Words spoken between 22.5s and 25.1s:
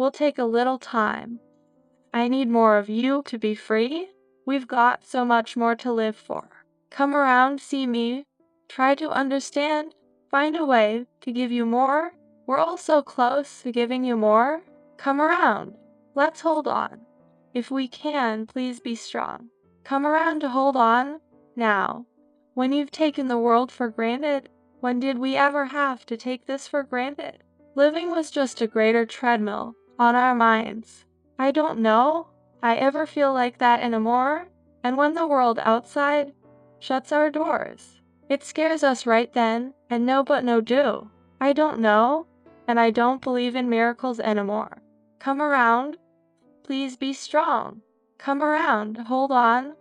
when you've taken the world for granted, when